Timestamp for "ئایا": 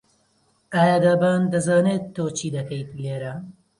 0.73-0.97